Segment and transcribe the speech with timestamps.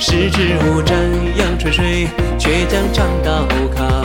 [0.00, 0.96] 十指无沾
[1.36, 2.06] 阳春水，
[2.38, 3.44] 却将长刀
[3.74, 4.04] 扛。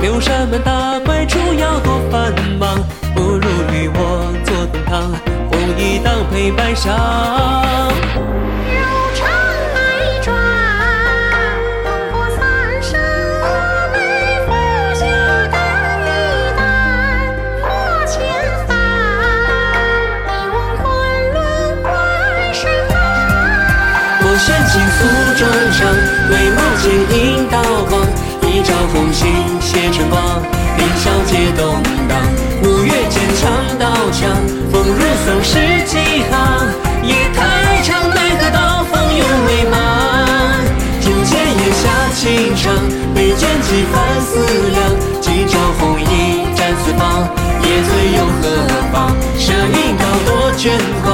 [0.00, 2.78] 六扇门打怪出要多繁忙，
[3.14, 5.12] 不如与我坐东堂，
[5.50, 7.93] 红衣当配白裳。
[24.38, 25.04] 玄清素
[25.38, 25.86] 装上，
[26.28, 26.84] 眉目间
[27.18, 28.02] 映刀光，
[28.42, 29.22] 一朝红杏
[29.60, 30.42] 谢春光。
[30.76, 32.18] 凌霄皆动荡，
[32.64, 33.42] 五月间长
[33.78, 34.30] 刀枪，
[34.72, 35.52] 风入松十
[35.84, 35.98] 几
[36.30, 36.32] 行。
[37.04, 39.74] 夜太长，奈何刀锋永未满。
[41.00, 41.82] 听剑檐下
[42.14, 42.74] 轻唱，
[43.14, 44.40] 杯间几番思
[44.70, 44.78] 量。
[45.20, 47.28] 今朝红衣战四方，
[47.62, 48.42] 夜醉又何
[48.92, 49.14] 妨？
[49.38, 50.72] 射影刀多卷
[51.04, 51.13] 狂，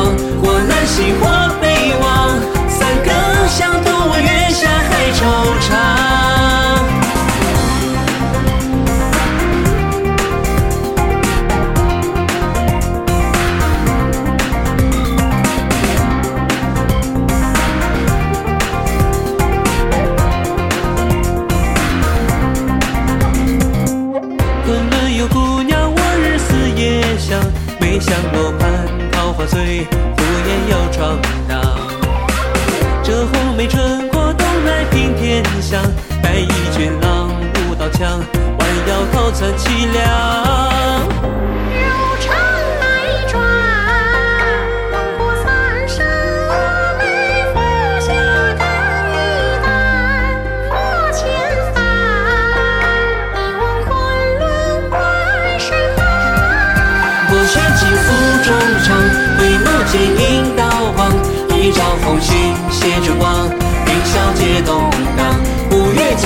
[33.61, 35.83] 没春过冬来平天香，
[36.23, 38.19] 带一卷浪舞刀枪，
[38.59, 40.01] 弯腰靠残凄凉。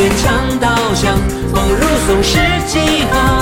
[0.05, 1.17] 五月间长刀响，
[1.51, 3.34] 风如松诗几行。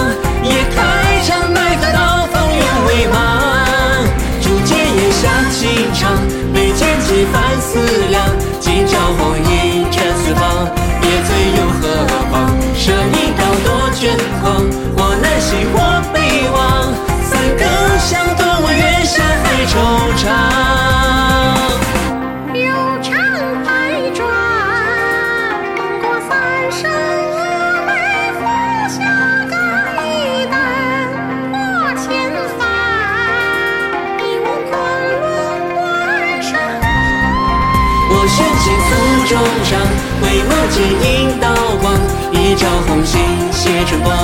[38.29, 38.91] 玄清素
[39.27, 39.77] 中裳，
[40.21, 41.49] 眉目间映刀
[41.81, 41.93] 光。
[42.33, 44.15] 一朝红杏谢春光，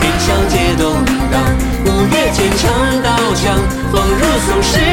[0.00, 0.92] 凌霄皆动
[1.30, 1.40] 荡。
[1.84, 3.58] 五月前长刀枪，
[3.92, 4.91] 风如松石。